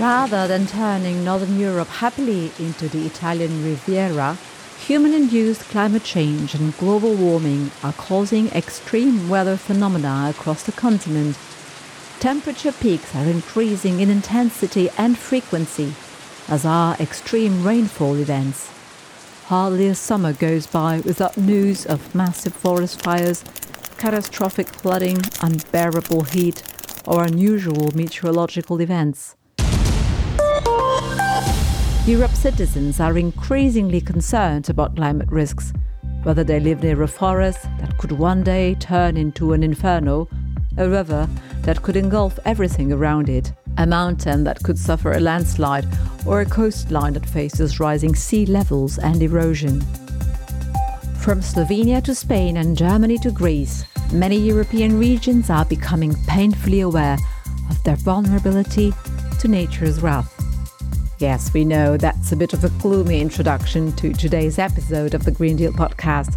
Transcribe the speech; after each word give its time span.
Rather 0.00 0.48
than 0.48 0.66
turning 0.66 1.22
Northern 1.24 1.58
Europe 1.58 1.88
happily 1.88 2.50
into 2.58 2.88
the 2.88 3.04
Italian 3.04 3.62
Riviera, 3.62 4.38
human 4.78 5.12
induced 5.12 5.60
climate 5.64 6.04
change 6.04 6.54
and 6.54 6.74
global 6.78 7.14
warming 7.14 7.70
are 7.82 7.92
causing 7.92 8.48
extreme 8.48 9.28
weather 9.28 9.58
phenomena 9.58 10.28
across 10.30 10.62
the 10.62 10.72
continent. 10.72 11.36
Temperature 12.18 12.72
peaks 12.72 13.14
are 13.14 13.26
increasing 13.26 14.00
in 14.00 14.08
intensity 14.08 14.88
and 14.96 15.18
frequency, 15.18 15.92
as 16.48 16.64
are 16.64 16.96
extreme 16.98 17.62
rainfall 17.62 18.14
events. 18.14 18.70
Hardly 19.48 19.86
a 19.88 19.94
summer 19.94 20.32
goes 20.32 20.66
by 20.66 21.00
without 21.00 21.36
news 21.36 21.84
of 21.84 22.14
massive 22.14 22.54
forest 22.54 23.02
fires, 23.02 23.44
catastrophic 23.98 24.70
flooding, 24.70 25.18
unbearable 25.42 26.22
heat, 26.22 26.62
or 27.06 27.24
unusual 27.24 27.94
meteorological 27.94 28.80
events. 28.80 29.36
Europe's 32.06 32.38
citizens 32.38 32.98
are 32.98 33.18
increasingly 33.18 34.00
concerned 34.00 34.70
about 34.70 34.96
climate 34.96 35.30
risks, 35.30 35.72
whether 36.22 36.42
they 36.42 36.58
live 36.58 36.82
near 36.82 37.02
a 37.02 37.08
forest 37.08 37.62
that 37.78 37.96
could 37.98 38.10
one 38.10 38.42
day 38.42 38.74
turn 38.76 39.18
into 39.18 39.52
an 39.52 39.62
inferno, 39.62 40.26
a 40.78 40.88
river 40.88 41.28
that 41.60 41.82
could 41.82 41.96
engulf 41.96 42.38
everything 42.46 42.90
around 42.90 43.28
it, 43.28 43.52
a 43.76 43.86
mountain 43.86 44.44
that 44.44 44.62
could 44.62 44.78
suffer 44.78 45.12
a 45.12 45.20
landslide, 45.20 45.86
or 46.26 46.40
a 46.40 46.46
coastline 46.46 47.12
that 47.12 47.28
faces 47.28 47.78
rising 47.78 48.14
sea 48.14 48.46
levels 48.46 48.98
and 48.98 49.22
erosion. 49.22 49.80
From 51.18 51.40
Slovenia 51.40 52.02
to 52.04 52.14
Spain 52.14 52.56
and 52.56 52.78
Germany 52.78 53.18
to 53.18 53.30
Greece, 53.30 53.84
many 54.10 54.38
European 54.38 54.98
regions 54.98 55.50
are 55.50 55.66
becoming 55.66 56.14
painfully 56.26 56.80
aware 56.80 57.18
of 57.68 57.82
their 57.84 57.96
vulnerability 57.96 58.94
to 59.38 59.48
nature's 59.48 60.00
wrath. 60.00 60.39
Yes, 61.20 61.52
we 61.52 61.66
know 61.66 61.98
that's 61.98 62.32
a 62.32 62.36
bit 62.36 62.54
of 62.54 62.64
a 62.64 62.70
gloomy 62.80 63.20
introduction 63.20 63.92
to 63.96 64.14
today's 64.14 64.58
episode 64.58 65.12
of 65.12 65.24
the 65.24 65.30
Green 65.30 65.54
Deal 65.54 65.70
podcast. 65.70 66.36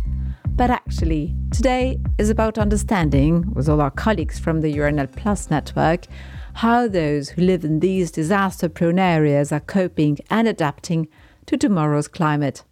But 0.57 0.69
actually, 0.69 1.33
today 1.51 2.01
is 2.17 2.29
about 2.29 2.57
understanding, 2.57 3.49
with 3.53 3.69
all 3.69 3.79
our 3.79 3.91
colleagues 3.91 4.37
from 4.37 4.59
the 4.59 4.75
Euranet 4.75 5.15
Plus 5.15 5.49
network, 5.49 6.07
how 6.55 6.89
those 6.89 7.29
who 7.29 7.43
live 7.43 7.63
in 7.63 7.79
these 7.79 8.11
disaster 8.11 8.67
prone 8.67 8.99
areas 8.99 9.53
are 9.53 9.61
coping 9.61 10.19
and 10.29 10.49
adapting 10.49 11.07
to 11.45 11.55
tomorrow's 11.55 12.09
climate. 12.09 12.65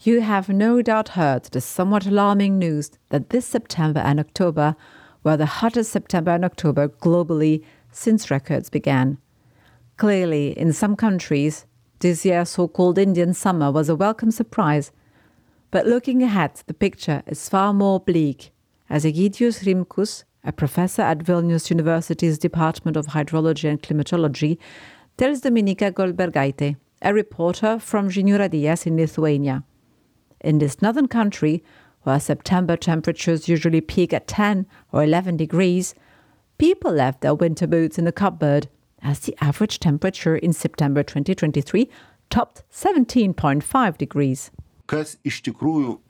You 0.00 0.20
have 0.20 0.48
no 0.48 0.82
doubt 0.82 1.10
heard 1.10 1.44
the 1.44 1.60
somewhat 1.60 2.06
alarming 2.06 2.58
news 2.58 2.90
that 3.10 3.30
this 3.30 3.46
September 3.46 4.00
and 4.00 4.18
October 4.18 4.74
were 5.22 5.36
the 5.36 5.46
hottest 5.46 5.92
September 5.92 6.32
and 6.32 6.44
October 6.44 6.88
globally 6.88 7.62
since 7.92 8.32
records 8.32 8.68
began. 8.68 9.18
Clearly, 9.96 10.58
in 10.58 10.72
some 10.72 10.96
countries, 10.96 11.66
this 12.00 12.24
year's 12.24 12.48
so 12.48 12.66
called 12.66 12.98
Indian 12.98 13.32
summer 13.32 13.70
was 13.70 13.88
a 13.88 13.94
welcome 13.94 14.32
surprise. 14.32 14.90
But 15.70 15.86
looking 15.86 16.20
ahead, 16.20 16.62
the 16.66 16.74
picture 16.74 17.22
is 17.28 17.48
far 17.48 17.72
more 17.72 18.00
bleak, 18.00 18.50
as 18.90 19.04
Egidius 19.04 19.62
Rimkus, 19.62 20.24
a 20.42 20.52
professor 20.52 21.02
at 21.02 21.18
Vilnius 21.18 21.70
University's 21.70 22.38
Department 22.38 22.96
of 22.96 23.06
Hydrology 23.06 23.70
and 23.70 23.80
Climatology, 23.80 24.58
tells 25.16 25.42
Dominika 25.42 25.92
Goldbergaitė, 25.92 26.76
a 27.00 27.14
reporter 27.14 27.78
from 27.78 28.10
Žinių 28.10 28.86
in 28.86 28.96
Lithuania. 28.96 29.62
In 30.40 30.58
this 30.58 30.82
northern 30.82 31.06
country, 31.06 31.62
where 32.02 32.18
September 32.18 32.76
temperatures 32.76 33.48
usually 33.48 33.80
peak 33.80 34.12
at 34.12 34.26
10 34.26 34.66
or 34.90 35.04
11 35.04 35.36
degrees, 35.36 35.94
people 36.58 36.90
left 36.90 37.20
their 37.20 37.34
winter 37.34 37.68
boots 37.68 37.96
in 37.96 38.04
the 38.04 38.12
cupboard 38.12 38.68
as 39.04 39.20
the 39.20 39.36
average 39.40 39.78
temperature 39.78 40.36
in 40.36 40.52
September 40.52 41.02
2023 41.02 41.88
topped 42.30 42.62
17.5 42.72 43.98
degrees. 43.98 44.50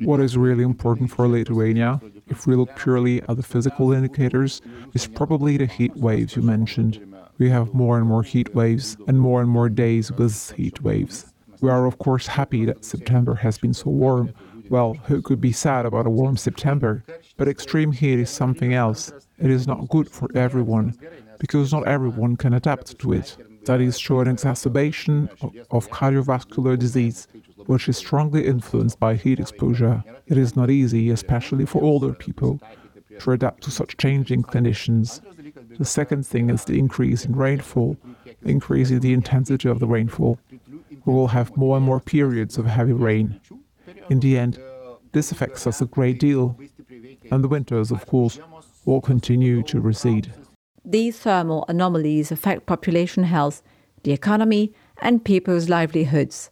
What 0.01 0.21
is 0.21 0.37
really 0.37 0.65
important 0.65 1.11
for 1.11 1.29
Lithuania, 1.29 2.01
if 2.29 2.47
we 2.47 2.57
look 2.57 2.75
purely 2.77 3.23
at 3.23 3.37
the 3.37 3.43
physical 3.43 3.93
indicators, 3.93 4.63
is 4.95 5.07
probably 5.07 5.57
the 5.57 5.67
heat 5.67 5.97
waves 5.97 6.35
you 6.35 6.43
mentioned. 6.43 7.01
We 7.39 7.51
have 7.51 7.75
more 7.75 7.99
and 7.99 8.07
more 8.07 8.23
heat 8.23 8.55
waves 8.55 8.97
and 9.07 9.21
more 9.21 9.41
and 9.41 9.51
more 9.51 9.69
days 9.69 10.11
with 10.13 10.53
heat 10.53 10.83
waves. 10.83 11.33
We 11.61 11.71
are, 11.71 11.87
of 11.87 11.99
course, 11.99 12.27
happy 12.27 12.65
that 12.65 12.85
September 12.85 13.35
has 13.35 13.59
been 13.59 13.75
so 13.75 13.91
warm. 13.91 14.33
Well, 14.71 14.95
who 15.05 15.23
could 15.23 15.41
be 15.41 15.53
sad 15.53 15.87
about 15.87 16.07
a 16.07 16.11
warm 16.11 16.37
September? 16.37 17.05
But 17.37 17.49
extreme 17.49 17.93
heat 17.93 18.19
is 18.19 18.31
something 18.31 18.73
else. 18.73 19.13
It 19.39 19.51
is 19.51 19.67
not 19.67 19.89
good 19.89 20.09
for 20.09 20.29
everyone, 20.35 20.95
because 21.39 21.73
not 21.73 21.87
everyone 21.87 22.37
can 22.37 22.55
adapt 22.55 22.99
to 23.01 23.13
it. 23.13 23.37
That 23.67 23.81
is 23.81 23.99
showing 23.99 24.29
exacerbation 24.29 25.29
of 25.71 25.89
cardiovascular 25.91 26.79
disease, 26.79 27.29
which 27.67 27.89
is 27.89 27.97
strongly 27.97 28.47
influenced 28.47 29.01
by 29.01 29.15
heat 29.15 29.41
exposure. 29.41 30.05
It 30.27 30.39
is 30.39 30.55
not 30.55 30.71
easy, 30.71 31.11
especially 31.11 31.67
for 31.67 31.83
older 31.83 32.13
people, 32.13 32.61
to 33.19 33.31
adapt 33.33 33.63
to 33.65 33.71
such 33.71 33.97
changing 33.97 34.43
conditions. 34.43 35.21
The 35.79 35.85
second 35.85 36.27
thing 36.27 36.51
is 36.51 36.65
the 36.65 36.79
increase 36.79 37.25
in 37.25 37.37
rainfall, 37.37 37.97
increasing 38.43 39.01
the 39.01 39.13
intensity 39.13 39.69
of 39.69 39.81
the 39.81 39.87
rainfall. 39.87 40.39
We 41.05 41.13
will 41.13 41.29
have 41.29 41.57
more 41.57 41.77
and 41.77 41.85
more 41.85 42.01
periods 42.01 42.59
of 42.59 42.67
heavy 42.67 42.93
rain. 42.93 43.41
In 44.11 44.21
the 44.21 44.39
end, 44.39 44.59
this 45.13 45.33
affects 45.33 45.67
us 45.67 45.81
a 45.81 45.87
great 45.87 46.21
deal, 46.21 46.59
and 47.31 47.43
the 47.43 47.49
winters, 47.49 47.91
of 47.91 48.07
course, 48.07 48.39
will 48.85 49.01
continue 49.01 49.63
to 49.65 49.81
recede. 49.81 50.33
These 50.85 51.19
thermal 51.19 51.65
anomalies 51.69 52.31
affect 52.31 52.67
population 52.67 53.25
health, 53.25 53.63
the 54.03 54.13
economy, 54.13 54.73
and 55.01 55.25
people's 55.25 55.69
livelihoods. 55.69 56.51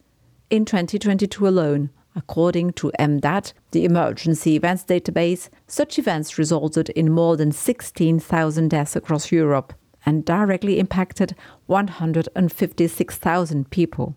In 0.48 0.64
2022 0.64 1.46
alone, 1.46 1.90
according 2.16 2.72
to 2.74 2.92
EM-DAT, 2.98 3.52
the 3.72 3.84
Emergency 3.84 4.56
Events 4.56 4.84
Database, 4.84 5.48
such 5.66 5.98
events 5.98 6.38
resulted 6.38 6.88
in 6.90 7.12
more 7.12 7.36
than 7.36 7.52
16,000 7.52 8.68
deaths 8.68 8.96
across 8.96 9.32
Europe 9.32 9.74
and 10.04 10.24
directly 10.24 10.78
impacted 10.78 11.34
156,000 11.66 13.70
people. 13.70 14.16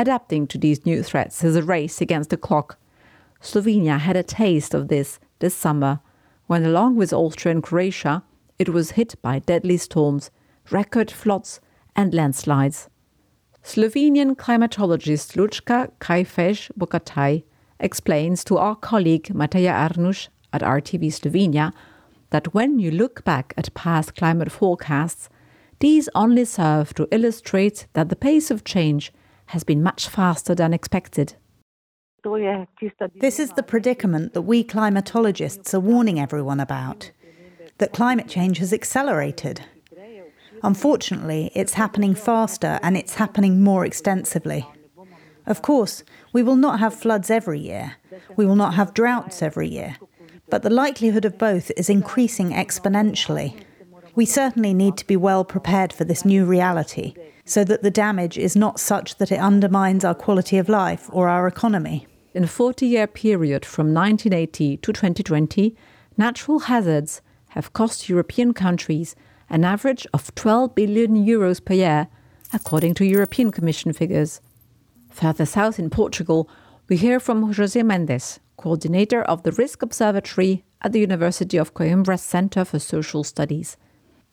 Adapting 0.00 0.46
to 0.46 0.58
these 0.58 0.86
new 0.86 1.02
threats 1.02 1.42
is 1.42 1.56
a 1.56 1.62
race 1.62 2.00
against 2.00 2.30
the 2.30 2.36
clock. 2.36 2.78
Slovenia 3.42 3.98
had 3.98 4.16
a 4.16 4.22
taste 4.22 4.72
of 4.72 4.86
this 4.86 5.18
this 5.40 5.54
summer, 5.54 5.98
when 6.46 6.64
along 6.64 6.94
with 6.94 7.12
Austria 7.12 7.52
and 7.52 7.62
Croatia, 7.62 8.22
it 8.60 8.68
was 8.68 8.92
hit 8.92 9.16
by 9.22 9.40
deadly 9.40 9.76
storms, 9.76 10.30
record 10.70 11.10
floods, 11.10 11.60
and 11.96 12.14
landslides. 12.14 12.88
Slovenian 13.64 14.36
climatologist 14.36 15.36
Lučka 15.36 15.90
Kajfež 16.00 16.70
Bogataj 16.78 17.42
explains 17.80 18.44
to 18.44 18.56
our 18.56 18.76
colleague 18.76 19.34
Mateja 19.34 19.72
Arnuš 19.72 20.28
at 20.52 20.62
RTV 20.62 21.06
Slovenia 21.12 21.72
that 22.30 22.54
when 22.54 22.78
you 22.78 22.92
look 22.92 23.24
back 23.24 23.52
at 23.56 23.74
past 23.74 24.14
climate 24.14 24.52
forecasts, 24.52 25.28
these 25.80 26.08
only 26.14 26.44
serve 26.44 26.94
to 26.94 27.08
illustrate 27.10 27.88
that 27.94 28.08
the 28.10 28.16
pace 28.16 28.50
of 28.50 28.64
change 28.64 29.12
has 29.48 29.64
been 29.64 29.82
much 29.82 30.08
faster 30.08 30.54
than 30.54 30.74
expected. 30.74 31.34
This 33.20 33.38
is 33.38 33.52
the 33.52 33.62
predicament 33.62 34.34
that 34.34 34.42
we 34.42 34.64
climatologists 34.64 35.72
are 35.72 35.80
warning 35.80 36.20
everyone 36.20 36.60
about 36.60 37.10
that 37.78 37.92
climate 37.92 38.28
change 38.28 38.58
has 38.58 38.72
accelerated. 38.72 39.62
Unfortunately, 40.62 41.50
it's 41.54 41.74
happening 41.74 42.14
faster 42.14 42.80
and 42.82 42.96
it's 42.96 43.14
happening 43.14 43.62
more 43.62 43.86
extensively. 43.86 44.66
Of 45.46 45.62
course, 45.62 46.02
we 46.32 46.42
will 46.42 46.56
not 46.56 46.80
have 46.80 46.92
floods 46.92 47.30
every 47.30 47.60
year, 47.60 47.94
we 48.36 48.44
will 48.44 48.56
not 48.56 48.74
have 48.74 48.92
droughts 48.92 49.40
every 49.40 49.68
year, 49.68 49.96
but 50.50 50.62
the 50.62 50.70
likelihood 50.70 51.24
of 51.24 51.38
both 51.38 51.70
is 51.76 51.88
increasing 51.88 52.50
exponentially. 52.50 53.62
We 54.14 54.26
certainly 54.26 54.74
need 54.74 54.96
to 54.98 55.06
be 55.06 55.16
well 55.16 55.44
prepared 55.44 55.92
for 55.92 56.04
this 56.04 56.24
new 56.24 56.44
reality 56.44 57.14
so 57.48 57.64
that 57.64 57.82
the 57.82 57.90
damage 57.90 58.36
is 58.36 58.54
not 58.54 58.78
such 58.78 59.16
that 59.16 59.32
it 59.32 59.40
undermines 59.40 60.04
our 60.04 60.14
quality 60.14 60.58
of 60.58 60.68
life 60.68 61.08
or 61.12 61.28
our 61.28 61.46
economy. 61.46 62.06
In 62.34 62.44
a 62.44 62.48
40 62.48 62.86
year 62.86 63.06
period 63.06 63.64
from 63.64 63.94
1980 63.94 64.76
to 64.76 64.92
2020, 64.92 65.76
natural 66.16 66.60
hazards 66.60 67.22
have 67.50 67.72
cost 67.72 68.08
European 68.08 68.52
countries 68.52 69.16
an 69.50 69.64
average 69.64 70.06
of 70.12 70.34
12 70.34 70.74
billion 70.74 71.16
euros 71.16 71.64
per 71.64 71.74
year, 71.74 72.08
according 72.52 72.94
to 72.94 73.04
European 73.04 73.50
Commission 73.50 73.92
figures. 73.92 74.40
Further 75.10 75.46
south 75.46 75.78
in 75.78 75.90
Portugal, 75.90 76.48
we 76.88 76.96
hear 76.96 77.18
from 77.18 77.52
José 77.54 77.84
Mendes, 77.84 78.40
coordinator 78.56 79.22
of 79.22 79.42
the 79.42 79.52
Risk 79.52 79.82
Observatory 79.82 80.64
at 80.82 80.92
the 80.92 81.00
University 81.00 81.56
of 81.56 81.74
Coimbra's 81.74 82.22
Center 82.22 82.64
for 82.64 82.78
Social 82.78 83.24
Studies. 83.24 83.76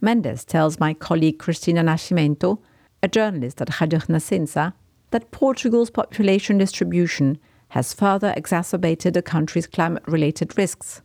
Mendes 0.02 0.44
tells 0.44 0.80
my 0.80 0.94
colleague 0.94 1.40
Cristina 1.40 1.82
Nascimento, 1.82 2.60
a 3.06 3.08
journalist 3.08 3.62
at 3.62 3.80
Radio 3.80 4.00
Renascença, 4.00 4.74
that 5.12 5.30
Portugal's 5.30 5.92
population 5.92 6.58
distribution 6.58 7.38
has 7.70 7.94
further 7.94 8.34
exacerbated 8.36 9.14
the 9.14 9.22
country's 9.22 9.68
climate 9.68 10.04
related 10.08 10.58
risks. 10.58 11.04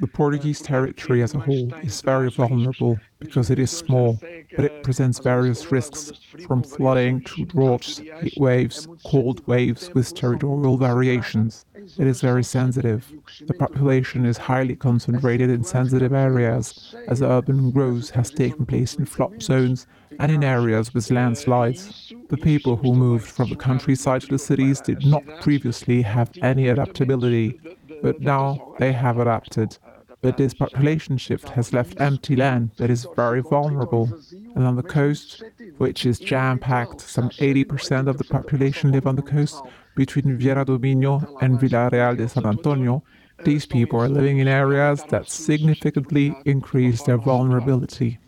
The 0.00 0.06
Portuguese 0.06 0.60
territory 0.60 1.22
as 1.22 1.34
a 1.34 1.40
whole 1.40 1.74
is 1.82 2.00
very 2.02 2.30
vulnerable 2.30 3.00
because 3.18 3.50
it 3.50 3.58
is 3.58 3.70
small, 3.70 4.20
but 4.54 4.64
it 4.64 4.84
presents 4.84 5.18
various 5.18 5.72
risks 5.72 6.12
from 6.46 6.62
flooding 6.62 7.22
to 7.22 7.44
droughts, 7.44 7.98
heat 7.98 8.34
waves, 8.38 8.86
cold 9.04 9.44
waves 9.48 9.90
with 9.94 10.14
territorial 10.14 10.76
variations. 10.76 11.64
It 11.98 12.06
is 12.06 12.20
very 12.20 12.44
sensitive. 12.44 13.12
The 13.46 13.54
population 13.54 14.24
is 14.24 14.36
highly 14.36 14.76
concentrated 14.76 15.50
in 15.50 15.64
sensitive 15.64 16.12
areas, 16.12 16.94
as 17.08 17.20
urban 17.20 17.72
growth 17.72 18.10
has 18.10 18.30
taken 18.30 18.66
place 18.66 18.94
in 18.94 19.04
flood 19.04 19.42
zones 19.42 19.88
and 20.20 20.30
in 20.30 20.44
areas 20.44 20.94
with 20.94 21.10
landslides. 21.10 22.12
The 22.28 22.36
people 22.36 22.76
who 22.76 22.94
moved 22.94 23.26
from 23.26 23.50
the 23.50 23.56
countryside 23.56 24.20
to 24.22 24.28
the 24.28 24.38
cities 24.38 24.80
did 24.80 25.04
not 25.04 25.24
previously 25.40 26.02
have 26.02 26.30
any 26.42 26.68
adaptability, 26.68 27.60
but 28.02 28.20
now 28.20 28.74
they 28.78 28.92
have 28.92 29.18
adapted 29.18 29.78
but 30.20 30.36
this 30.36 30.54
population 30.54 31.16
shift 31.16 31.50
has 31.50 31.72
left 31.72 32.00
empty 32.00 32.34
land 32.34 32.70
that 32.76 32.90
is 32.90 33.06
very 33.14 33.40
vulnerable. 33.40 34.10
And 34.56 34.66
on 34.66 34.74
the 34.76 34.82
coast, 34.82 35.44
which 35.76 36.04
is 36.04 36.18
jam 36.18 36.58
packed, 36.58 37.00
some 37.00 37.30
80% 37.30 38.08
of 38.08 38.18
the 38.18 38.24
population 38.24 38.90
live 38.90 39.06
on 39.06 39.16
the 39.16 39.22
coast 39.22 39.62
between 39.94 40.38
Vieira 40.38 40.66
do 40.66 40.78
Minho 40.78 41.36
and 41.40 41.60
Vila 41.60 41.88
Real 41.92 42.16
de 42.16 42.28
Santo 42.28 42.50
António. 42.52 43.02
These 43.44 43.66
people 43.66 44.00
are 44.00 44.08
living 44.08 44.38
in 44.38 44.48
areas 44.48 45.04
that 45.10 45.30
significantly 45.30 46.36
increase 46.44 47.02
their 47.02 47.18
vulnerability. 47.18 48.18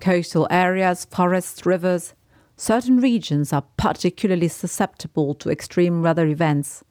Coastal 0.00 0.48
areas, 0.50 1.04
forests, 1.04 1.66
rivers, 1.66 2.14
certain 2.56 2.98
regions 2.98 3.52
are 3.52 3.64
particularly 3.76 4.48
susceptible 4.48 5.34
to 5.34 5.50
extreme 5.50 6.02
weather 6.02 6.26
events. 6.26 6.82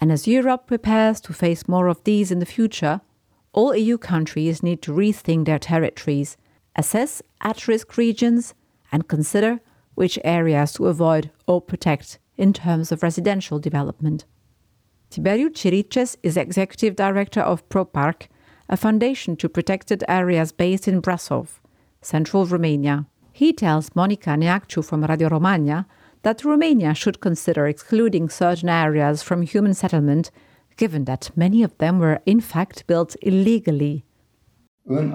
And 0.00 0.10
as 0.10 0.26
Europe 0.26 0.66
prepares 0.66 1.20
to 1.22 1.32
face 1.32 1.68
more 1.68 1.88
of 1.88 2.02
these 2.04 2.30
in 2.30 2.38
the 2.38 2.46
future, 2.46 3.02
all 3.52 3.76
EU 3.76 3.98
countries 3.98 4.62
need 4.62 4.80
to 4.82 4.92
rethink 4.92 5.44
their 5.44 5.58
territories, 5.58 6.36
assess 6.74 7.20
at 7.40 7.68
risk 7.68 7.96
regions, 7.96 8.54
and 8.90 9.08
consider 9.08 9.60
which 9.94 10.18
areas 10.24 10.72
to 10.72 10.86
avoid 10.86 11.30
or 11.46 11.60
protect 11.60 12.18
in 12.38 12.52
terms 12.52 12.90
of 12.90 13.02
residential 13.02 13.58
development. 13.58 14.24
Tiberiu 15.10 15.50
Chiriches 15.50 16.16
is 16.22 16.36
executive 16.36 16.96
director 16.96 17.40
of 17.40 17.68
ProPark, 17.68 18.28
a 18.68 18.76
foundation 18.76 19.36
to 19.36 19.48
protected 19.48 20.04
areas 20.08 20.52
based 20.52 20.86
in 20.86 21.02
Brasov, 21.02 21.58
central 22.00 22.46
Romania. 22.46 23.06
He 23.32 23.52
tells 23.52 23.94
Monica 23.94 24.30
Neacciu 24.30 24.84
from 24.84 25.04
Radio 25.04 25.28
România 25.28 25.86
that 26.22 26.44
Romania 26.44 26.94
should 26.94 27.20
consider 27.20 27.66
excluding 27.66 28.28
certain 28.28 28.68
areas 28.68 29.22
from 29.22 29.42
human 29.42 29.74
settlement, 29.74 30.30
given 30.76 31.04
that 31.04 31.30
many 31.36 31.62
of 31.62 31.76
them 31.78 31.98
were 31.98 32.20
in 32.26 32.40
fact 32.40 32.86
built 32.86 33.16
illegally. 33.22 34.04
In 34.86 35.12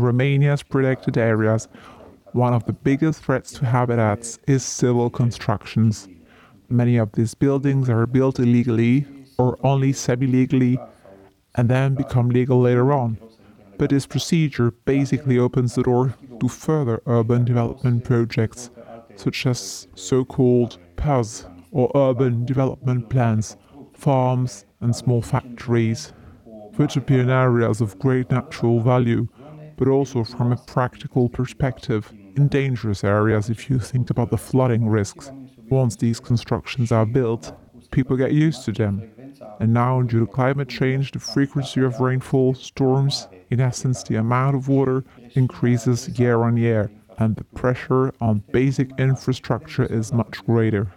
Romania's 0.00 0.62
protected 0.62 1.16
areas, 1.16 1.68
one 2.32 2.54
of 2.54 2.64
the 2.66 2.72
biggest 2.72 3.24
threats 3.24 3.52
to 3.52 3.64
habitats 3.66 4.38
is 4.46 4.62
civil 4.62 5.10
constructions. 5.10 6.08
Many 6.68 6.96
of 6.96 7.12
these 7.12 7.34
buildings 7.34 7.88
are 7.88 8.06
built 8.06 8.38
illegally 8.38 9.06
or 9.38 9.58
only 9.64 9.92
semi 9.92 10.26
legally 10.26 10.78
and 11.56 11.68
then 11.68 11.94
become 11.94 12.28
legal 12.28 12.60
later 12.60 12.92
on. 12.92 13.18
But 13.78 13.90
this 13.90 14.06
procedure 14.06 14.70
basically 14.70 15.38
opens 15.38 15.74
the 15.74 15.82
door 15.82 16.14
to 16.38 16.48
further 16.48 17.02
urban 17.06 17.44
development 17.44 18.04
projects 18.04 18.70
such 19.16 19.46
as 19.46 19.88
so 19.94 20.24
called 20.24 20.78
PUZ 20.96 21.46
or 21.72 21.90
urban 21.94 22.44
development 22.44 23.08
plans, 23.08 23.56
farms, 23.92 24.64
and 24.80 24.94
small 24.94 25.22
factories, 25.22 26.12
which 26.76 26.96
appear 26.96 27.20
in 27.20 27.30
areas 27.30 27.80
of 27.80 27.98
great 27.98 28.30
natural 28.30 28.80
value, 28.80 29.28
but 29.76 29.88
also 29.88 30.24
from 30.24 30.52
a 30.52 30.56
practical 30.56 31.28
perspective 31.28 32.12
in 32.36 32.48
dangerous 32.48 33.04
areas 33.04 33.50
if 33.50 33.68
you 33.68 33.78
think 33.78 34.10
about 34.10 34.30
the 34.30 34.38
flooding 34.38 34.88
risks. 34.88 35.30
Once 35.68 35.96
these 35.96 36.20
constructions 36.20 36.90
are 36.90 37.06
built, 37.06 37.52
people 37.90 38.16
get 38.16 38.32
used 38.32 38.64
to 38.64 38.72
them. 38.72 39.10
And 39.60 39.72
now, 39.72 40.02
due 40.02 40.20
to 40.20 40.26
climate 40.26 40.68
change, 40.68 41.12
the 41.12 41.18
frequency 41.18 41.82
of 41.82 42.00
rainfall, 42.00 42.54
storms, 42.54 43.28
in 43.50 43.60
essence, 43.60 44.02
the 44.02 44.16
amount 44.16 44.56
of 44.56 44.68
water 44.68 45.04
increases 45.34 46.18
year 46.18 46.42
on 46.42 46.56
year 46.56 46.90
and 47.20 47.36
the 47.36 47.44
pressure 47.44 48.12
on 48.20 48.42
basic 48.50 48.90
infrastructure 48.98 49.84
is 49.84 50.12
much 50.12 50.44
greater. 50.46 50.90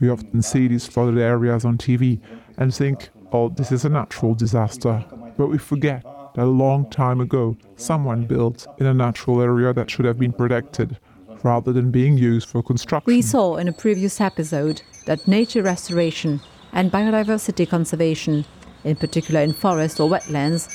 We 0.00 0.08
often 0.10 0.42
see 0.42 0.66
these 0.66 0.86
flooded 0.86 1.18
areas 1.18 1.64
on 1.64 1.78
TV 1.78 2.20
and 2.56 2.74
think, 2.74 3.10
oh, 3.30 3.50
this 3.50 3.70
is 3.70 3.84
a 3.84 3.88
natural 3.88 4.34
disaster. 4.34 5.04
But 5.36 5.46
we 5.46 5.58
forget 5.58 6.02
that 6.34 6.42
a 6.42 6.46
long 6.46 6.90
time 6.90 7.20
ago, 7.20 7.56
someone 7.76 8.24
built 8.24 8.66
in 8.78 8.86
a 8.86 8.94
natural 8.94 9.40
area 9.40 9.72
that 9.74 9.90
should 9.90 10.06
have 10.06 10.18
been 10.18 10.32
protected 10.32 10.98
rather 11.44 11.72
than 11.72 11.90
being 11.90 12.16
used 12.16 12.48
for 12.48 12.62
construction. 12.62 13.06
We 13.06 13.22
saw 13.22 13.56
in 13.56 13.68
a 13.68 13.72
previous 13.72 14.20
episode 14.20 14.82
that 15.06 15.28
nature 15.28 15.62
restoration 15.62 16.40
and 16.72 16.90
biodiversity 16.90 17.68
conservation, 17.68 18.44
in 18.84 18.96
particular 18.96 19.40
in 19.40 19.52
forests 19.52 20.00
or 20.00 20.08
wetlands, 20.08 20.68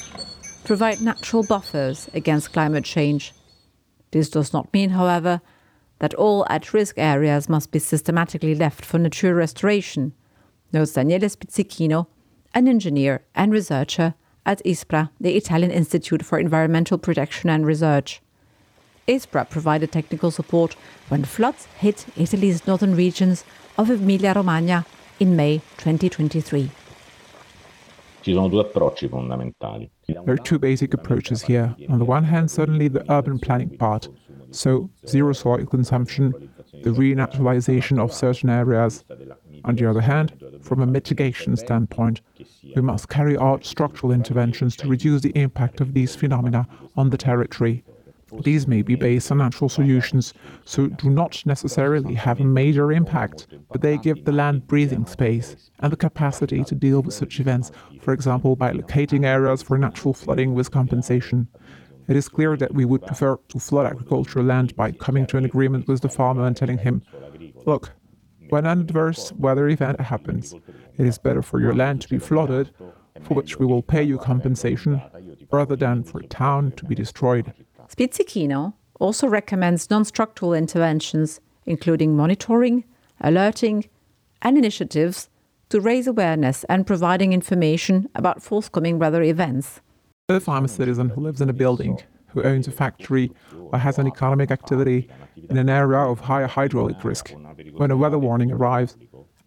provide 0.64 1.02
natural 1.02 1.44
buffers 1.44 2.10
against 2.14 2.54
climate 2.54 2.84
change. 2.86 3.34
This 4.12 4.30
does 4.30 4.54
not 4.54 4.72
mean, 4.74 4.92
however, 4.92 5.42
that 6.00 6.14
all 6.14 6.46
at 6.50 6.74
risk 6.74 6.98
areas 6.98 7.50
must 7.50 7.72
be 7.72 7.80
systematically 7.80 8.56
left 8.56 8.86
for 8.86 9.00
nature 9.00 9.34
restoration, 9.34 10.14
notes 10.72 10.94
Daniele 10.94 11.22
Spizzichino, 11.22 12.08
an 12.54 12.68
engineer 12.68 13.24
and 13.36 13.52
researcher 13.52 14.14
at 14.46 14.64
ISPRA, 14.64 15.10
the 15.20 15.36
Italian 15.36 15.72
Institute 15.72 16.24
for 16.24 16.40
Environmental 16.40 16.98
Protection 16.98 17.50
and 17.50 17.66
Research. 17.66 18.22
ISPRA 19.08 19.50
provided 19.50 19.92
technical 19.92 20.32
support 20.32 20.76
when 21.10 21.24
floods 21.24 21.66
hit 21.78 22.06
Italy's 22.16 22.66
northern 22.68 22.96
regions 22.96 23.44
of 23.78 23.90
Emilia 23.90 24.34
Romagna 24.34 24.86
in 25.20 25.36
May 25.36 25.60
2023. 25.78 26.70
There 30.08 30.34
are 30.34 30.38
two 30.38 30.60
basic 30.60 30.94
approaches 30.94 31.42
here. 31.42 31.76
On 31.90 32.00
the 32.00 32.06
one 32.06 32.24
hand, 32.24 32.52
certainly 32.52 32.88
the 32.88 33.06
urban 33.12 33.40
planning 33.40 33.78
part, 33.78 34.10
so 34.52 34.90
zero 35.08 35.34
soil 35.34 35.66
consumption, 35.66 36.50
the 36.84 36.92
renaturalization 36.92 38.00
of 38.00 38.14
certain 38.14 38.50
areas. 38.50 39.04
On 39.66 39.76
the 39.76 39.90
other 39.90 40.02
hand, 40.02 40.34
from 40.62 40.82
a 40.82 40.86
mitigation 40.86 41.56
standpoint, 41.58 42.22
we 42.76 42.82
must 42.82 43.10
carry 43.10 43.38
out 43.38 43.66
structural 43.66 44.12
interventions 44.12 44.76
to 44.78 44.88
reduce 44.88 45.22
the 45.22 45.38
impact 45.38 45.82
of 45.82 45.94
these 45.94 46.16
phenomena 46.16 46.68
on 46.96 47.10
the 47.10 47.18
territory. 47.18 47.84
These 48.42 48.68
may 48.68 48.82
be 48.82 48.96
based 48.96 49.32
on 49.32 49.38
natural 49.38 49.70
solutions, 49.70 50.34
so 50.66 50.88
do 50.88 51.10
not 51.10 51.46
necessarily 51.46 52.14
have 52.16 52.40
a 52.40 52.46
major 52.46 52.92
impact, 52.92 53.48
but 53.72 53.82
they 53.82 53.98
give 53.98 54.26
the 54.26 54.32
land 54.32 54.68
breathing 54.68 55.06
space 55.06 55.56
and 55.80 55.92
the 55.92 55.98
capacity 55.98 56.64
to 56.64 56.76
deal 56.76 57.02
with 57.02 57.14
such 57.14 57.40
events, 57.40 57.72
for 58.02 58.14
example, 58.14 58.56
by 58.56 58.72
locating 58.72 59.26
areas 59.26 59.64
for 59.64 59.78
natural 59.78 60.14
flooding 60.14 60.54
with 60.54 60.72
compensation. 60.72 61.48
It 62.08 62.16
is 62.16 62.30
clear 62.30 62.56
that 62.58 62.74
we 62.74 62.86
would 62.86 63.06
prefer 63.06 63.38
to 63.50 63.60
flood 63.60 63.86
agricultural 63.86 64.46
land 64.46 64.76
by 64.76 64.92
coming 64.92 65.26
to 65.28 65.38
an 65.38 65.46
agreement 65.46 65.88
with 65.88 66.02
the 66.02 66.10
farmer 66.10 66.46
and 66.46 66.56
telling 66.56 66.78
him, 66.78 67.04
look, 67.66 67.92
when 68.50 68.66
an 68.66 68.80
adverse 68.80 69.34
weather 69.34 69.68
event 69.68 70.00
happens, 70.00 70.54
it 70.98 71.06
is 71.06 71.18
better 71.18 71.42
for 71.42 71.60
your 71.60 71.76
land 71.76 72.02
to 72.02 72.10
be 72.10 72.18
flooded, 72.18 72.72
for 73.24 73.34
which 73.34 73.60
we 73.60 73.66
will 73.66 73.82
pay 73.82 74.04
you 74.04 74.18
compensation, 74.18 75.02
rather 75.52 75.76
than 75.76 76.04
for 76.04 76.20
a 76.20 76.28
town 76.28 76.72
to 76.74 76.86
be 76.86 76.96
destroyed. 76.96 77.54
Spizzichino 77.90 78.74
also 79.00 79.28
recommends 79.28 79.90
non 79.90 80.04
structural 80.06 80.54
interventions, 80.54 81.40
including 81.66 82.16
monitoring, 82.16 82.84
alerting, 83.22 83.86
and 84.42 84.58
initiatives 84.58 85.30
to 85.70 85.82
raise 85.82 86.08
awareness 86.08 86.64
and 86.66 86.88
providing 86.88 87.34
information 87.34 88.08
about 88.16 88.42
forthcoming 88.42 89.00
weather 89.00 89.22
events. 89.22 89.82
If 90.30 90.48
I'm 90.48 90.66
a 90.66 90.68
citizen 90.68 91.10
who 91.10 91.22
lives 91.22 91.42
in 91.42 91.50
a 91.50 91.54
building, 91.54 92.00
who 92.28 92.44
owns 92.44 92.68
a 92.68 92.72
factory, 92.72 93.32
or 93.72 93.80
has 93.80 93.98
an 93.98 94.08
economic 94.08 94.52
activity 94.52 95.10
in 95.50 95.58
an 95.58 95.70
area 95.70 96.00
of 96.00 96.20
higher 96.20 96.48
hydraulic 96.48 97.04
risk, 97.04 97.34
when 97.76 97.92
a 97.92 97.98
weather 97.98 98.20
warning 98.20 98.52
arrives, 98.52 98.98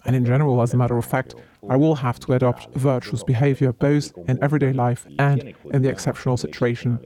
and 0.04 0.16
in 0.16 0.25
general, 0.25 0.62
as 0.62 0.73
a 0.75 0.76
matter 0.76 0.97
of 0.97 1.04
fact, 1.04 1.35
I 1.69 1.76
will 1.76 1.97
have 1.97 2.19
to 2.21 2.33
adopt 2.33 2.73
virtuous 2.75 3.23
behavior 3.23 3.73
both 3.73 4.12
in 4.28 4.42
everyday 4.42 4.73
life 4.73 5.07
and 5.19 5.54
in 5.73 5.83
the 5.83 5.90
exceptional 5.90 6.37
situation. 6.37 6.99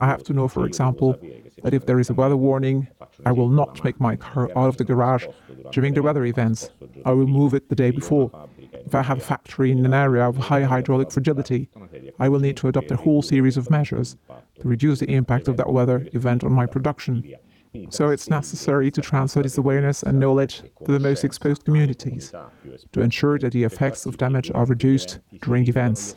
I 0.00 0.06
have 0.06 0.24
to 0.24 0.32
know, 0.32 0.48
for 0.48 0.66
example, 0.66 1.16
that 1.62 1.74
if 1.74 1.86
there 1.86 2.00
is 2.00 2.10
a 2.10 2.14
weather 2.14 2.36
warning, 2.36 2.88
I 3.24 3.32
will 3.32 3.48
not 3.48 3.84
make 3.84 4.00
my 4.00 4.16
car 4.16 4.50
out 4.56 4.68
of 4.68 4.76
the 4.76 4.84
garage 4.84 5.26
during 5.70 5.94
the 5.94 6.02
weather 6.02 6.24
events. 6.24 6.70
I 7.04 7.12
will 7.12 7.26
move 7.26 7.54
it 7.54 7.68
the 7.68 7.76
day 7.76 7.90
before. 7.90 8.30
If 8.72 8.94
I 8.94 9.02
have 9.02 9.18
a 9.18 9.20
factory 9.20 9.70
in 9.70 9.84
an 9.86 9.94
area 9.94 10.28
of 10.28 10.36
high 10.36 10.62
hydraulic 10.62 11.10
fragility, 11.10 11.68
I 12.18 12.28
will 12.28 12.40
need 12.40 12.56
to 12.58 12.68
adopt 12.68 12.90
a 12.90 12.96
whole 12.96 13.22
series 13.22 13.56
of 13.56 13.70
measures 13.70 14.16
to 14.60 14.68
reduce 14.68 14.98
the 15.00 15.14
impact 15.14 15.48
of 15.48 15.56
that 15.56 15.72
weather 15.72 16.06
event 16.12 16.44
on 16.44 16.52
my 16.52 16.66
production. 16.66 17.34
So 17.90 18.10
it's 18.10 18.30
necessary 18.30 18.90
to 18.90 19.00
transfer 19.00 19.42
this 19.42 19.58
awareness 19.58 20.02
and 20.02 20.20
knowledge 20.20 20.62
to 20.84 20.92
the 20.92 21.00
most 21.00 21.24
exposed 21.24 21.64
communities 21.64 22.32
to 22.92 23.00
ensure 23.00 23.38
that 23.38 23.52
the 23.52 23.64
effects 23.64 24.06
of 24.06 24.16
damage 24.16 24.50
are 24.54 24.64
reduced 24.64 25.18
during 25.42 25.68
events. 25.68 26.14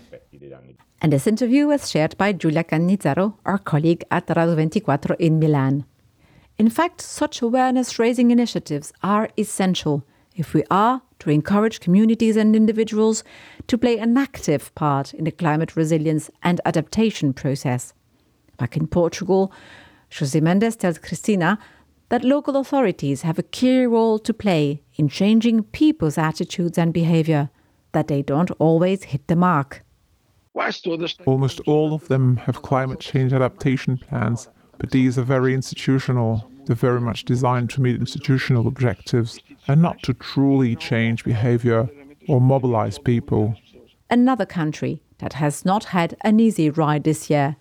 And 1.02 1.14
this 1.14 1.28
interview 1.28 1.68
was 1.68 1.90
shared 1.90 2.18
by 2.18 2.34
Giulia 2.34 2.64
Cannizzaro, 2.64 3.36
our 3.46 3.58
colleague 3.58 4.04
at 4.10 4.30
Radio 4.30 4.56
24 4.56 5.16
in 5.20 5.40
Milan. 5.40 5.86
In 6.58 6.70
fact, 6.70 7.02
such 7.02 7.42
awareness 7.42 8.00
raising 8.00 8.32
initiatives 8.32 8.92
are 9.04 9.30
essential 9.38 10.04
if 10.36 10.54
we 10.54 10.64
are 10.72 11.02
to 11.20 11.30
encourage 11.30 11.80
communities 11.80 12.36
and 12.36 12.56
individuals 12.56 13.24
to 13.68 13.78
play 13.78 13.98
an 13.98 14.18
active 14.18 14.74
part 14.76 15.14
in 15.14 15.26
the 15.26 15.32
climate 15.32 15.76
resilience 15.76 16.32
and 16.44 16.62
adaptation 16.66 17.34
process. 17.34 17.94
Back 18.58 18.76
in 18.76 18.88
Portugal, 18.88 19.52
José 20.12 20.42
Mendes 20.42 20.76
tells 20.76 20.98
Cristina 20.98 21.60
that 22.10 22.24
local 22.24 22.56
authorities 22.56 23.24
have 23.24 23.38
a 23.38 23.44
key 23.44 23.86
role 23.86 24.18
to 24.20 24.34
play 24.34 24.82
in 24.96 25.10
changing 25.10 25.64
people's 25.64 26.18
attitudes 26.18 26.78
and 26.78 26.94
behavior, 26.94 27.50
that 27.92 28.08
they 28.08 28.22
don't 28.22 28.52
always 28.60 29.04
hit 29.04 29.28
the 29.28 29.36
mark. 29.36 29.84
Almost 31.26 31.60
all 31.68 31.94
of 31.94 32.08
them 32.08 32.38
have 32.38 32.62
climate 32.62 33.00
change 33.00 33.34
adaptation 33.34 33.98
plans, 33.98 34.48
but 34.78 34.92
these 34.92 35.18
are 35.18 35.24
very 35.24 35.54
institutional. 35.54 36.50
They're 36.66 36.76
very 36.76 37.02
much 37.02 37.26
designed 37.26 37.70
to 37.72 37.82
meet 37.82 38.00
institutional 38.00 38.68
objectives 38.68 39.40
and 39.68 39.82
not 39.82 40.02
to 40.04 40.14
truly 40.14 40.76
change 40.76 41.24
behavior 41.24 41.90
or 42.28 42.42
mobilize 42.42 42.98
people. 42.98 43.56
Another 44.10 44.46
country 44.46 45.02
that 45.20 45.34
has 45.34 45.66
not 45.66 45.86
had 45.86 46.16
an 46.22 46.40
easy 46.40 46.70
ride 46.70 47.04
this 47.04 47.30
year, 47.30 47.56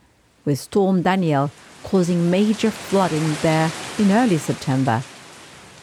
with 0.44 0.58
Storm 0.58 1.02
Daniel 1.02 1.50
causing 1.86 2.28
major 2.32 2.68
flooding 2.68 3.36
there 3.42 3.70
in 3.96 4.10
early 4.10 4.38
September. 4.38 5.04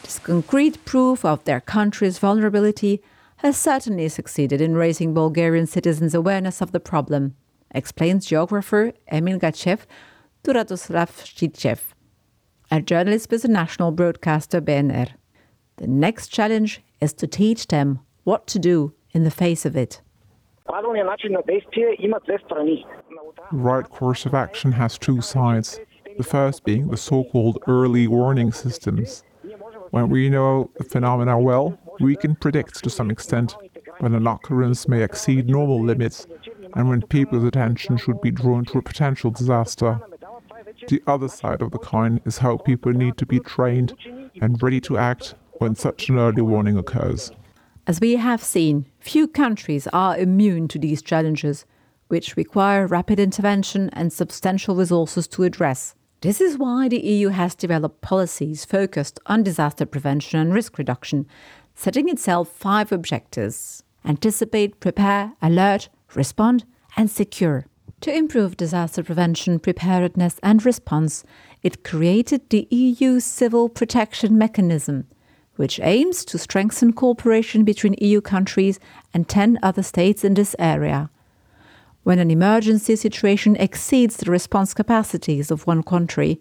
This 0.02 0.18
concrete 0.18 0.84
proof 0.84 1.24
of 1.24 1.42
their 1.44 1.62
country's 1.62 2.18
vulnerability 2.18 3.02
has 3.38 3.56
certainly 3.56 4.10
succeeded 4.10 4.60
in 4.60 4.74
raising 4.74 5.14
Bulgarian 5.14 5.66
citizens' 5.66 6.14
awareness 6.14 6.60
of 6.60 6.72
the 6.72 6.78
problem, 6.78 7.34
explains 7.70 8.26
geographer 8.26 8.92
Emil 9.10 9.38
Gachev 9.38 9.86
to 10.42 10.52
Radoslav 10.52 11.10
Shitchev, 11.24 11.80
a 12.70 12.82
journalist 12.82 13.30
with 13.30 13.40
the 13.40 13.48
national 13.48 13.90
broadcaster 13.90 14.60
BNR. 14.60 15.08
The 15.76 15.86
next 15.86 16.28
challenge 16.28 16.82
is 17.00 17.14
to 17.14 17.26
teach 17.26 17.68
them 17.68 18.00
what 18.24 18.46
to 18.48 18.58
do 18.58 18.92
in 19.12 19.24
the 19.24 19.30
face 19.30 19.64
of 19.64 19.74
it. 19.74 20.02
Right 23.52 23.88
course 23.88 24.26
of 24.26 24.34
action 24.34 24.72
has 24.72 24.98
two 24.98 25.22
sides. 25.22 25.80
The 26.16 26.24
first 26.24 26.64
being 26.64 26.88
the 26.88 26.96
so 26.96 27.24
called 27.24 27.58
early 27.66 28.06
warning 28.06 28.52
systems. 28.52 29.24
When 29.90 30.08
we 30.08 30.28
know 30.28 30.70
the 30.76 30.84
phenomena 30.84 31.38
well, 31.38 31.78
we 32.00 32.16
can 32.16 32.36
predict 32.36 32.82
to 32.84 32.90
some 32.90 33.10
extent 33.10 33.56
when 33.98 34.14
an 34.14 34.26
occurrence 34.26 34.86
may 34.88 35.02
exceed 35.02 35.48
normal 35.48 35.82
limits 35.82 36.26
and 36.74 36.88
when 36.88 37.02
people's 37.02 37.44
attention 37.44 37.96
should 37.96 38.20
be 38.20 38.30
drawn 38.30 38.64
to 38.66 38.78
a 38.78 38.82
potential 38.82 39.30
disaster. 39.30 40.00
The 40.88 41.02
other 41.06 41.28
side 41.28 41.62
of 41.62 41.70
the 41.70 41.78
coin 41.78 42.20
is 42.24 42.38
how 42.38 42.58
people 42.58 42.92
need 42.92 43.16
to 43.18 43.26
be 43.26 43.40
trained 43.40 43.94
and 44.40 44.62
ready 44.62 44.80
to 44.82 44.98
act 44.98 45.34
when 45.58 45.74
such 45.74 46.08
an 46.08 46.18
early 46.18 46.42
warning 46.42 46.76
occurs. 46.76 47.30
As 47.86 48.00
we 48.00 48.16
have 48.16 48.42
seen, 48.42 48.86
few 48.98 49.28
countries 49.28 49.86
are 49.92 50.16
immune 50.16 50.68
to 50.68 50.78
these 50.78 51.02
challenges, 51.02 51.66
which 52.08 52.36
require 52.36 52.86
rapid 52.86 53.20
intervention 53.20 53.90
and 53.92 54.12
substantial 54.12 54.74
resources 54.76 55.28
to 55.28 55.42
address. 55.42 55.94
This 56.24 56.40
is 56.40 56.56
why 56.56 56.88
the 56.88 57.00
EU 57.00 57.28
has 57.28 57.54
developed 57.54 58.00
policies 58.00 58.64
focused 58.64 59.20
on 59.26 59.42
disaster 59.42 59.84
prevention 59.84 60.40
and 60.40 60.54
risk 60.54 60.78
reduction, 60.78 61.26
setting 61.74 62.08
itself 62.08 62.48
five 62.48 62.90
objectives 62.90 63.82
anticipate, 64.06 64.80
prepare, 64.80 65.34
alert, 65.42 65.90
respond, 66.14 66.64
and 66.96 67.10
secure. 67.10 67.66
To 68.00 68.10
improve 68.10 68.56
disaster 68.56 69.02
prevention, 69.02 69.58
preparedness, 69.58 70.40
and 70.42 70.64
response, 70.64 71.24
it 71.62 71.84
created 71.84 72.48
the 72.48 72.66
EU 72.70 73.20
Civil 73.20 73.68
Protection 73.68 74.38
Mechanism, 74.38 75.06
which 75.56 75.78
aims 75.82 76.24
to 76.24 76.38
strengthen 76.38 76.94
cooperation 76.94 77.64
between 77.64 77.96
EU 78.00 78.22
countries 78.22 78.80
and 79.12 79.28
10 79.28 79.58
other 79.62 79.82
states 79.82 80.24
in 80.24 80.32
this 80.32 80.56
area. 80.58 81.10
When 82.04 82.18
an 82.18 82.30
emergency 82.30 82.96
situation 82.96 83.56
exceeds 83.56 84.18
the 84.18 84.30
response 84.30 84.74
capacities 84.74 85.50
of 85.50 85.66
one 85.66 85.82
country, 85.82 86.38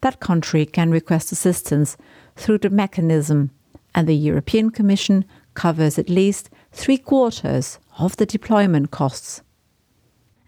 that 0.00 0.18
country 0.18 0.66
can 0.66 0.90
request 0.90 1.30
assistance 1.30 1.96
through 2.34 2.58
the 2.58 2.70
mechanism, 2.70 3.52
and 3.94 4.08
the 4.08 4.16
European 4.16 4.70
Commission 4.70 5.24
covers 5.54 5.96
at 5.96 6.10
least 6.10 6.50
three 6.72 6.98
quarters 6.98 7.78
of 8.00 8.16
the 8.16 8.26
deployment 8.26 8.90
costs. 8.90 9.42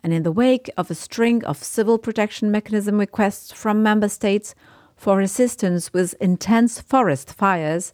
And 0.03 0.13
in 0.13 0.25
the 0.25 0.33
wake 0.33 0.69
of 0.77 0.91
a 0.91 0.95
string 0.97 1.45
of 1.45 1.63
civil 1.63 1.97
protection 1.97 2.51
mechanism 2.51 2.99
requests 2.99 3.53
from 3.53 3.85
member 3.85 4.09
states, 4.09 4.57
for 4.97 5.21
assistance 5.21 5.93
with 5.93 6.15
intense 6.21 6.81
forest 6.81 7.33
fires, 7.33 7.93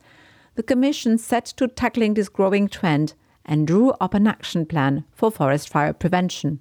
the 0.54 0.62
Commission 0.62 1.18
set 1.18 1.44
to 1.44 1.68
tackling 1.68 2.14
this 2.14 2.30
growing 2.30 2.68
trend 2.68 3.12
and 3.44 3.66
drew 3.66 3.90
up 4.00 4.14
an 4.14 4.26
action 4.26 4.66
plan 4.66 5.04
for 5.12 5.30
forest 5.30 5.68
fire 5.68 5.92
prevention. 5.92 6.60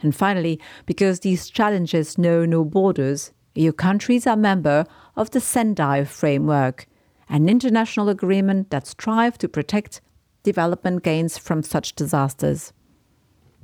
And 0.00 0.14
finally, 0.14 0.60
because 0.86 1.20
these 1.20 1.50
challenges 1.50 2.18
know 2.18 2.44
no 2.44 2.64
borders, 2.64 3.32
EU 3.54 3.72
countries 3.72 4.26
are 4.26 4.36
member 4.36 4.84
of 5.16 5.30
the 5.30 5.40
Sendai 5.40 6.04
framework, 6.04 6.86
an 7.28 7.48
international 7.48 8.08
agreement 8.08 8.70
that 8.70 8.86
strives 8.86 9.38
to 9.38 9.48
protect 9.48 10.00
development 10.44 11.02
gains 11.02 11.36
from 11.36 11.62
such 11.62 11.94
disasters. 11.94 12.72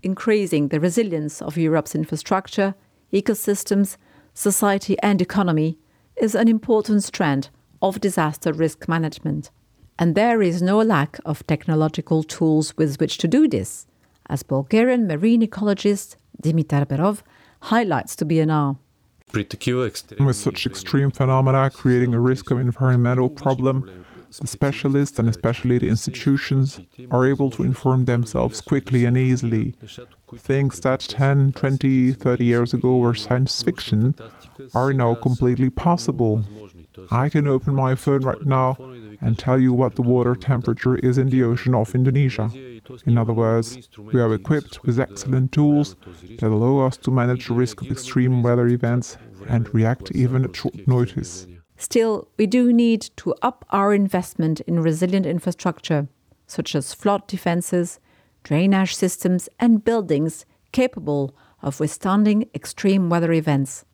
Increasing 0.03 0.69
the 0.69 0.81
resilience 0.81 1.41
of 1.41 1.57
Europe's 1.57 1.95
infrastructure, 1.95 2.75
ecosystems, 3.13 3.97
society 4.35 4.99
and 5.01 5.23
economy 5.23 5.79
is 6.17 6.35
an 6.35 6.49
important 6.49 7.05
strand 7.05 7.49
of 7.81 8.01
disaster 8.01 8.53
risk 8.53 8.89
management. 8.89 9.51
And 9.99 10.15
there 10.15 10.43
is 10.43 10.61
no 10.61 10.79
lack 10.79 11.19
of 11.25 11.47
technological 11.47 12.25
tools 12.25 12.77
with 12.77 12.99
which 13.01 13.19
to 13.19 13.29
do 13.29 13.47
this, 13.47 13.87
as 14.29 14.43
Bulgarian 14.43 15.07
marine 15.07 15.43
ecologist 15.43 16.17
Dimitar 16.43 16.85
Berov 16.85 17.23
highlights 17.61 18.17
to 18.17 18.27
BNR. 18.27 18.77
With 19.33 20.37
such 20.37 20.67
extreme 20.67 21.11
phenomena 21.11 21.71
creating 21.71 22.15
a 22.15 22.21
risk 22.21 22.51
of 22.51 22.59
environmental 22.59 23.29
problem, 23.29 24.05
the 24.41 24.47
specialists 24.47 25.19
and 25.19 25.29
especially 25.29 25.79
the 25.79 25.89
institutions 25.89 26.81
are 27.11 27.27
able 27.27 27.51
to 27.51 27.63
inform 27.63 28.05
themselves 28.05 28.61
quickly 28.61 29.05
and 29.05 29.17
easily. 29.17 29.75
Things 30.37 30.81
that 30.81 31.01
10, 31.01 31.53
20, 31.53 32.13
30 32.13 32.45
years 32.45 32.75
ago 32.75 32.97
were 32.97 33.15
science 33.15 33.63
fiction 33.63 34.15
are 34.75 34.93
now 34.93 35.15
completely 35.15 35.71
possible. 35.71 36.45
I 37.11 37.29
can 37.29 37.47
open 37.47 37.75
my 37.75 37.95
phone 37.95 38.23
right 38.23 38.45
now 38.45 38.77
and 39.25 39.39
tell 39.39 39.59
you 39.59 39.73
what 39.73 39.97
the 39.97 40.03
water 40.03 40.35
temperature 40.35 40.97
is 40.97 41.19
in 41.19 41.31
the 41.31 41.43
ocean 41.43 41.75
off 41.75 41.95
Indonesia. 41.95 42.51
In 43.07 43.17
other 43.17 43.33
words, 43.33 43.89
we 43.99 44.21
are 44.21 44.33
equipped 44.35 44.83
with 44.85 45.01
excellent 45.01 45.53
tools 45.53 45.97
that 46.39 46.49
allow 46.49 46.87
us 46.87 46.97
to 46.99 47.11
manage 47.11 47.49
the 47.49 47.55
risk 47.55 47.81
of 47.81 47.91
extreme 47.91 48.43
weather 48.43 48.69
events 48.69 49.17
and 49.49 49.73
react 49.75 50.13
even 50.13 50.45
at 50.45 50.55
short 50.55 50.87
notice. 50.87 51.47
Still, 51.77 52.29
we 52.39 52.47
do 52.47 52.73
need 52.73 53.11
to 53.17 53.35
up 53.43 53.65
our 53.71 53.93
investment 53.95 54.61
in 54.61 54.81
resilient 54.81 55.27
infrastructure, 55.27 56.09
such 56.47 56.75
as 56.75 56.95
flood 56.95 57.27
defenses, 57.27 57.99
drainage 58.45 58.95
systems, 58.95 59.49
and 59.59 59.85
buildings 59.85 60.45
capable 60.73 61.35
of 61.63 61.81
withstanding 61.81 62.49
extreme 62.55 63.09
weather 63.09 63.33
events. 63.33 63.85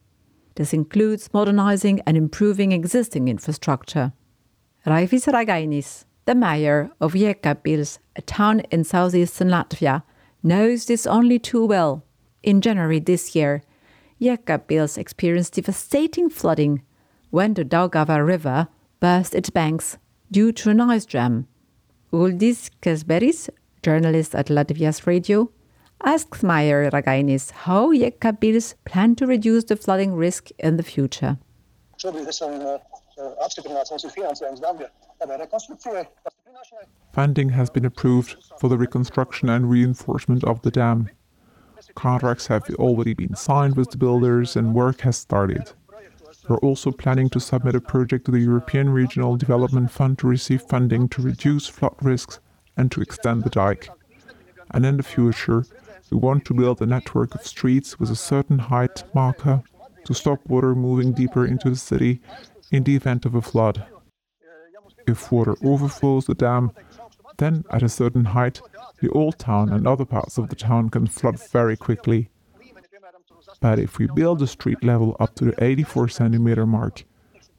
This 0.56 0.75
includes 0.75 1.32
modernizing 1.32 2.00
and 2.06 2.16
improving 2.16 2.72
existing 2.72 3.28
infrastructure. 3.28 4.12
Raivis 4.87 5.26
Ragainis, 5.30 6.04
the 6.25 6.34
mayor 6.34 6.90
of 7.02 7.12
Jēkabpils, 7.12 7.99
a 8.16 8.22
town 8.22 8.60
in 8.70 8.82
southeastern 8.82 9.49
Latvia, 9.49 10.04
knows 10.42 10.87
this 10.87 11.06
only 11.06 11.38
too 11.38 11.66
well. 11.66 12.02
In 12.42 12.62
January 12.62 12.99
this 12.99 13.34
year, 13.34 13.62
Jēkabpils 14.22 14.96
experienced 14.96 15.54
devastating 15.54 16.30
flooding 16.30 16.82
when 17.28 17.52
the 17.52 17.64
Daugava 17.64 18.26
River 18.26 18.68
burst 19.00 19.34
its 19.34 19.50
banks 19.50 19.99
due 20.30 20.50
to 20.52 20.70
an 20.70 20.80
ice 20.80 21.04
jam. 21.04 21.46
Uldis 22.10 22.70
Kesberis, 22.80 23.50
journalist 23.82 24.34
at 24.34 24.46
Latvia's 24.46 25.06
radio, 25.06 25.50
asks 26.02 26.42
Mayor 26.42 26.90
Ragainis 26.90 27.50
how 27.50 27.92
Jēkabpils 27.92 28.76
plan 28.87 29.14
to 29.16 29.26
reduce 29.26 29.64
the 29.64 29.76
flooding 29.76 30.14
risk 30.14 30.49
in 30.58 30.78
the 30.78 30.82
future. 30.82 31.37
Funding 37.12 37.48
has 37.50 37.70
been 37.70 37.84
approved 37.84 38.36
for 38.58 38.68
the 38.68 38.78
reconstruction 38.78 39.48
and 39.48 39.68
reinforcement 39.68 40.44
of 40.44 40.62
the 40.62 40.70
dam. 40.70 41.10
Contracts 41.94 42.46
have 42.46 42.68
already 42.76 43.14
been 43.14 43.34
signed 43.34 43.76
with 43.76 43.90
the 43.90 43.96
builders 43.98 44.56
and 44.56 44.74
work 44.74 45.00
has 45.02 45.16
started. 45.16 45.72
We're 46.48 46.58
also 46.58 46.90
planning 46.90 47.28
to 47.30 47.40
submit 47.40 47.74
a 47.74 47.80
project 47.80 48.24
to 48.26 48.30
the 48.30 48.40
European 48.40 48.90
Regional 48.90 49.36
Development 49.36 49.90
Fund 49.90 50.18
to 50.18 50.26
receive 50.26 50.62
funding 50.62 51.08
to 51.10 51.22
reduce 51.22 51.66
flood 51.66 51.96
risks 52.00 52.40
and 52.76 52.90
to 52.92 53.00
extend 53.00 53.44
the 53.44 53.50
dike. 53.50 53.88
And 54.70 54.86
in 54.86 54.96
the 54.96 55.02
future, 55.02 55.64
we 56.10 56.18
want 56.18 56.44
to 56.46 56.54
build 56.54 56.80
a 56.80 56.86
network 56.86 57.34
of 57.34 57.46
streets 57.46 57.98
with 57.98 58.10
a 58.10 58.16
certain 58.16 58.58
height 58.58 59.04
marker 59.14 59.62
to 60.04 60.14
stop 60.14 60.40
water 60.46 60.74
moving 60.74 61.12
deeper 61.12 61.44
into 61.44 61.70
the 61.70 61.76
city 61.76 62.20
in 62.70 62.84
the 62.84 62.96
event 62.96 63.26
of 63.26 63.34
a 63.34 63.42
flood. 63.42 63.84
If 65.06 65.32
water 65.32 65.56
overflows 65.62 66.26
the 66.26 66.34
dam, 66.34 66.72
then 67.38 67.64
at 67.70 67.82
a 67.82 67.88
certain 67.88 68.26
height, 68.26 68.60
the 69.00 69.10
old 69.10 69.38
town 69.38 69.70
and 69.70 69.86
other 69.86 70.04
parts 70.04 70.38
of 70.38 70.48
the 70.48 70.56
town 70.56 70.90
can 70.90 71.06
flood 71.06 71.40
very 71.50 71.76
quickly. 71.76 72.28
But 73.60 73.78
if 73.78 73.98
we 73.98 74.06
build 74.06 74.38
the 74.38 74.46
street 74.46 74.82
level 74.84 75.16
up 75.20 75.34
to 75.36 75.46
the 75.46 75.64
84 75.64 76.08
centimeter 76.08 76.66
mark, 76.66 77.04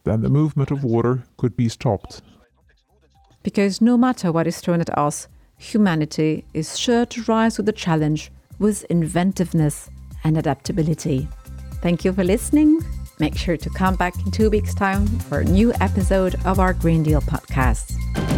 then 0.04 0.22
the 0.22 0.30
movement 0.30 0.72
of 0.72 0.84
water 0.84 1.24
could 1.38 1.56
be 1.56 1.70
stopped. 1.70 2.22
Because 3.44 3.82
no 3.82 3.98
matter 3.98 4.32
what 4.32 4.48
is 4.48 4.60
thrown 4.60 4.82
at 4.82 4.98
us, 4.98 5.28
humanity 5.58 6.46
is 6.54 6.78
sure 6.78 7.06
to 7.08 7.24
rise 7.24 7.56
to 7.56 7.64
the 7.64 7.72
challenge 7.72 8.32
with 8.60 8.84
inventiveness 8.86 9.90
and 10.24 10.38
adaptability. 10.38 11.28
Thank 11.82 12.06
you 12.06 12.14
for 12.14 12.24
listening. 12.24 12.82
Make 13.22 13.38
sure 13.38 13.56
to 13.56 13.70
come 13.70 13.96
back 13.98 14.16
in 14.26 14.32
two 14.32 14.50
weeks' 14.50 14.74
time 14.74 15.06
for 15.06 15.42
a 15.42 15.44
new 15.44 15.72
episode 15.80 16.44
of 16.44 16.60
our 16.60 16.74
Green 16.74 17.04
Deal 17.04 17.22
podcast. 17.22 18.31